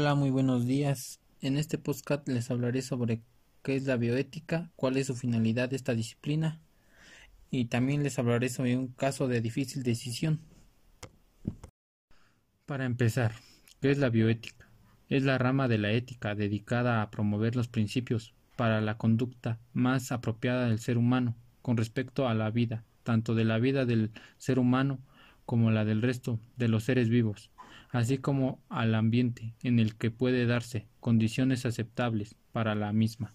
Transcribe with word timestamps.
Hola, 0.00 0.14
muy 0.14 0.30
buenos 0.30 0.64
días. 0.64 1.18
En 1.40 1.56
este 1.56 1.76
podcast 1.76 2.28
les 2.28 2.52
hablaré 2.52 2.82
sobre 2.82 3.20
qué 3.64 3.74
es 3.74 3.84
la 3.84 3.96
bioética, 3.96 4.70
cuál 4.76 4.96
es 4.96 5.08
su 5.08 5.16
finalidad 5.16 5.70
de 5.70 5.74
esta 5.74 5.92
disciplina 5.92 6.60
y 7.50 7.64
también 7.64 8.04
les 8.04 8.16
hablaré 8.16 8.48
sobre 8.48 8.76
un 8.76 8.92
caso 8.92 9.26
de 9.26 9.40
difícil 9.40 9.82
decisión. 9.82 10.38
Para 12.64 12.84
empezar, 12.84 13.32
¿qué 13.80 13.90
es 13.90 13.98
la 13.98 14.08
bioética? 14.08 14.70
Es 15.08 15.24
la 15.24 15.36
rama 15.36 15.66
de 15.66 15.78
la 15.78 15.90
ética 15.90 16.36
dedicada 16.36 17.02
a 17.02 17.10
promover 17.10 17.56
los 17.56 17.66
principios 17.66 18.34
para 18.54 18.80
la 18.80 18.98
conducta 18.98 19.58
más 19.72 20.12
apropiada 20.12 20.68
del 20.68 20.78
ser 20.78 20.96
humano 20.96 21.34
con 21.60 21.76
respecto 21.76 22.28
a 22.28 22.34
la 22.34 22.52
vida, 22.52 22.84
tanto 23.02 23.34
de 23.34 23.44
la 23.44 23.58
vida 23.58 23.84
del 23.84 24.12
ser 24.36 24.60
humano 24.60 25.00
como 25.44 25.72
la 25.72 25.84
del 25.84 26.02
resto 26.02 26.38
de 26.56 26.68
los 26.68 26.84
seres 26.84 27.08
vivos 27.08 27.50
así 27.90 28.18
como 28.18 28.60
al 28.68 28.94
ambiente 28.94 29.54
en 29.62 29.78
el 29.78 29.96
que 29.96 30.10
puede 30.10 30.46
darse 30.46 30.86
condiciones 31.00 31.66
aceptables 31.66 32.34
para 32.52 32.74
la 32.74 32.92
misma. 32.92 33.34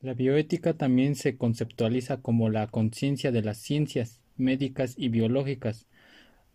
La 0.00 0.14
bioética 0.14 0.74
también 0.74 1.14
se 1.14 1.36
conceptualiza 1.36 2.20
como 2.20 2.50
la 2.50 2.66
conciencia 2.66 3.30
de 3.30 3.42
las 3.42 3.58
ciencias 3.58 4.20
médicas 4.36 4.94
y 4.96 5.08
biológicas, 5.08 5.86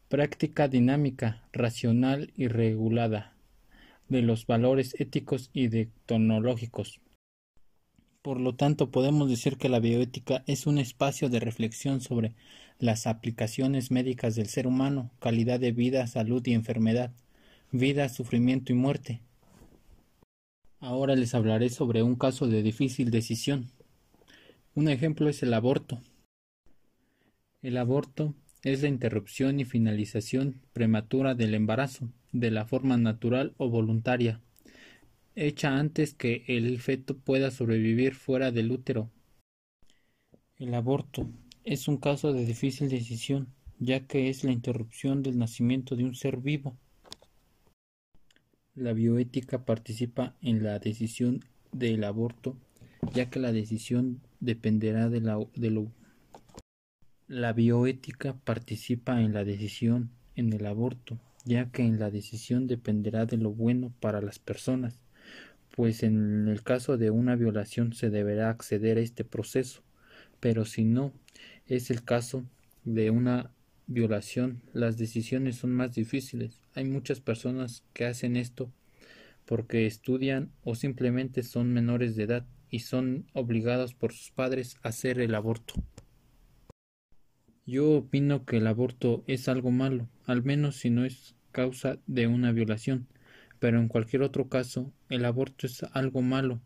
práctica 0.09 0.67
dinámica, 0.67 1.47
racional 1.53 2.31
y 2.35 2.47
regulada 2.47 3.33
de 4.09 4.21
los 4.21 4.45
valores 4.45 4.95
éticos 4.99 5.49
y 5.53 5.67
deontológicos. 5.67 7.01
Por 8.27 8.41
lo 8.41 8.55
tanto, 8.55 8.91
podemos 8.91 9.29
decir 9.29 9.55
que 9.55 9.69
la 9.69 9.79
bioética 9.79 10.43
es 10.47 10.67
un 10.67 10.79
espacio 10.79 11.29
de 11.29 11.39
reflexión 11.39 12.01
sobre 12.01 12.33
las 12.77 13.07
aplicaciones 13.07 13.89
médicas 13.89 14.35
del 14.35 14.47
ser 14.47 14.67
humano, 14.67 15.11
calidad 15.21 15.61
de 15.61 15.71
vida, 15.71 16.05
salud 16.07 16.45
y 16.45 16.51
enfermedad, 16.51 17.13
vida, 17.71 18.09
sufrimiento 18.09 18.73
y 18.73 18.75
muerte. 18.75 19.21
Ahora 20.81 21.15
les 21.15 21.33
hablaré 21.35 21.69
sobre 21.69 22.03
un 22.03 22.15
caso 22.15 22.47
de 22.47 22.63
difícil 22.63 23.11
decisión. 23.11 23.71
Un 24.75 24.89
ejemplo 24.89 25.29
es 25.29 25.41
el 25.41 25.53
aborto. 25.53 26.01
El 27.61 27.77
aborto 27.77 28.33
es 28.61 28.81
la 28.81 28.89
interrupción 28.89 29.61
y 29.61 29.63
finalización 29.63 30.59
prematura 30.73 31.33
del 31.33 31.53
embarazo, 31.53 32.09
de 32.33 32.51
la 32.51 32.65
forma 32.65 32.97
natural 32.97 33.53
o 33.55 33.69
voluntaria, 33.69 34.41
hecha 35.37 35.77
antes 35.77 36.15
que 36.15 36.43
el 36.47 36.79
feto 36.79 37.15
pueda 37.15 37.51
sobrevivir 37.51 38.15
fuera 38.15 38.51
del 38.51 38.71
útero. 38.71 39.11
El 40.57 40.73
aborto 40.73 41.29
es 41.63 41.87
un 41.87 41.97
caso 41.97 42.33
de 42.33 42.43
difícil 42.43 42.89
decisión, 42.89 43.53
ya 43.77 44.07
que 44.07 44.29
es 44.29 44.43
la 44.43 44.51
interrupción 44.51 45.21
del 45.21 45.37
nacimiento 45.37 45.95
de 45.95 46.05
un 46.05 46.15
ser 46.15 46.37
vivo. 46.37 46.75
La 48.73 48.93
bioética 48.93 49.63
participa 49.63 50.35
en 50.41 50.63
la 50.63 50.79
decisión 50.79 51.45
del 51.71 52.03
aborto, 52.03 52.57
ya 53.13 53.29
que 53.29 53.39
la 53.39 53.51
decisión 53.51 54.21
dependerá 54.39 55.07
de, 55.07 55.21
la, 55.21 55.37
de 55.55 55.69
lo 55.69 55.91
la 57.27 57.53
bioética 57.53 58.35
participa 58.43 59.21
en 59.21 59.33
la 59.33 59.43
decisión 59.43 60.09
en 60.35 60.51
el 60.53 60.65
aborto, 60.65 61.19
ya 61.45 61.71
que 61.71 61.83
en 61.83 61.99
la 61.99 62.09
decisión 62.09 62.65
dependerá 62.65 63.27
de 63.27 63.37
lo 63.37 63.51
bueno 63.51 63.93
para 63.99 64.21
las 64.21 64.39
personas 64.39 64.97
pues 65.77 66.01
en 66.01 66.47
el 66.47 66.63
caso 66.63 66.97
de 66.97 67.11
una 67.11 67.35
violación 67.35 67.93
se 67.93 68.09
deberá 68.09 68.49
acceder 68.49 68.97
a 68.97 69.01
este 69.01 69.23
proceso, 69.23 69.83
pero 70.39 70.65
si 70.65 70.83
no 70.83 71.13
es 71.67 71.91
el 71.91 72.03
caso 72.03 72.43
de 72.83 73.11
una 73.11 73.51
violación, 73.85 74.63
las 74.73 74.97
decisiones 74.97 75.57
son 75.57 75.73
más 75.73 75.93
difíciles. 75.93 76.63
Hay 76.73 76.85
muchas 76.85 77.21
personas 77.21 77.83
que 77.93 78.05
hacen 78.05 78.37
esto 78.37 78.71
porque 79.45 79.85
estudian 79.85 80.49
o 80.63 80.73
simplemente 80.73 81.43
son 81.43 81.71
menores 81.71 82.15
de 82.15 82.23
edad 82.23 82.47
y 82.71 82.79
son 82.79 83.27
obligados 83.33 83.93
por 83.93 84.13
sus 84.13 84.31
padres 84.31 84.77
a 84.81 84.87
hacer 84.89 85.19
el 85.19 85.35
aborto. 85.35 85.75
Yo 87.67 87.91
opino 87.91 88.45
que 88.45 88.57
el 88.57 88.65
aborto 88.65 89.23
es 89.27 89.47
algo 89.47 89.69
malo, 89.69 90.09
al 90.25 90.41
menos 90.41 90.77
si 90.77 90.89
no 90.89 91.05
es 91.05 91.35
causa 91.51 91.99
de 92.07 92.25
una 92.25 92.51
violación, 92.51 93.07
pero 93.59 93.79
en 93.79 93.87
cualquier 93.87 94.21
otro 94.21 94.47
caso 94.49 94.91
el 95.09 95.25
aborto 95.25 95.67
es 95.67 95.83
algo 95.93 96.21
malo 96.21 96.61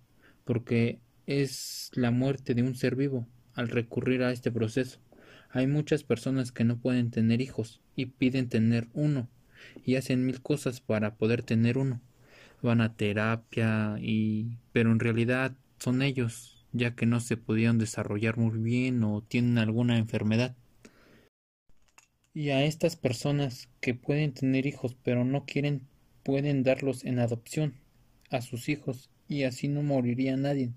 porque 0.46 1.00
es 1.28 1.92
la 1.94 2.12
muerte 2.12 2.54
de 2.54 2.64
un 2.64 2.76
ser 2.76 2.96
vivo 2.96 3.28
al 3.54 3.70
recurrir 3.70 4.24
a 4.24 4.32
este 4.32 4.52
proceso. 4.52 5.00
Hay 5.50 5.68
muchas 5.68 6.04
personas 6.04 6.52
que 6.52 6.64
no 6.64 6.78
pueden 6.78 7.12
tener 7.12 7.42
hijos 7.42 7.82
y 7.96 8.08
piden 8.08 8.50
tener 8.50 8.88
uno 8.94 9.30
y 9.86 9.96
hacen 9.96 10.26
mil 10.26 10.42
cosas 10.42 10.82
para 10.82 11.16
poder 11.16 11.44
tener 11.44 11.78
uno. 11.78 12.02
Van 12.62 12.82
a 12.82 12.96
terapia 12.96 13.98
y 14.00 14.58
pero 14.72 14.92
en 14.92 15.00
realidad 15.00 15.56
son 15.80 16.02
ellos, 16.02 16.66
ya 16.72 16.96
que 16.96 17.06
no 17.06 17.20
se 17.20 17.38
podían 17.38 17.78
desarrollar 17.78 18.38
muy 18.38 18.58
bien 18.60 19.04
o 19.04 19.22
tienen 19.22 19.58
alguna 19.58 19.98
enfermedad. 19.98 20.56
Y 22.34 22.50
a 22.50 22.64
estas 22.64 22.96
personas 22.96 23.68
que 23.82 23.94
pueden 23.94 24.34
tener 24.34 24.66
hijos 24.66 24.96
pero 25.04 25.26
no 25.26 25.46
quieren 25.46 25.88
pueden 26.24 26.64
darlos 26.64 27.04
en 27.06 27.20
adopción 27.20 27.76
a 28.30 28.42
sus 28.42 28.70
hijos 28.70 29.10
y 29.28 29.44
así 29.44 29.68
no 29.68 29.84
moriría 29.84 30.36
nadie 30.38 30.72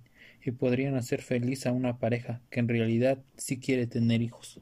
y 0.44 0.50
podrían 0.50 0.94
hacer 0.94 1.22
feliz 1.22 1.66
a 1.66 1.72
una 1.72 1.98
pareja 1.98 2.40
que 2.50 2.60
en 2.60 2.68
realidad 2.68 3.18
sí 3.36 3.58
quiere 3.58 3.86
tener 3.86 4.22
hijos. 4.22 4.60